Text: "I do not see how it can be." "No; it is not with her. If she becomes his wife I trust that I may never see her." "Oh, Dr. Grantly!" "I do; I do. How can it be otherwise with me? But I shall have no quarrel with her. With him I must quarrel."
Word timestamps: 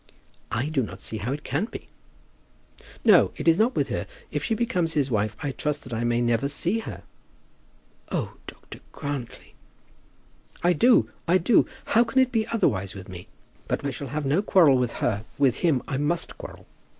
"I 0.51 0.65
do 0.69 0.81
not 0.81 0.99
see 0.99 1.17
how 1.17 1.31
it 1.31 1.43
can 1.43 1.65
be." 1.65 1.87
"No; 3.05 3.29
it 3.37 3.47
is 3.47 3.59
not 3.59 3.75
with 3.75 3.89
her. 3.89 4.07
If 4.31 4.43
she 4.43 4.55
becomes 4.55 4.93
his 4.93 5.11
wife 5.11 5.35
I 5.43 5.51
trust 5.51 5.83
that 5.83 5.93
I 5.93 6.03
may 6.03 6.21
never 6.21 6.49
see 6.49 6.79
her." 6.79 7.03
"Oh, 8.11 8.33
Dr. 8.47 8.79
Grantly!" 8.93 9.53
"I 10.63 10.73
do; 10.73 11.11
I 11.27 11.37
do. 11.37 11.67
How 11.85 12.03
can 12.03 12.17
it 12.17 12.31
be 12.31 12.47
otherwise 12.47 12.95
with 12.95 13.09
me? 13.09 13.27
But 13.67 13.85
I 13.85 13.91
shall 13.91 14.07
have 14.07 14.25
no 14.25 14.41
quarrel 14.41 14.79
with 14.79 14.93
her. 15.05 15.23
With 15.37 15.57
him 15.57 15.83
I 15.87 15.97
must 15.97 16.35
quarrel." 16.39 16.65